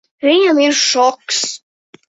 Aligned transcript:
Viņam 0.27 0.61
ir 0.63 0.73
šoks. 0.79 1.45